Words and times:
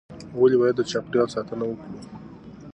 ولې 0.39 0.57
باید 0.61 0.75
د 0.77 0.81
چاپیریال 0.91 1.27
ساتنه 1.35 1.63
وکړو؟ 1.67 1.93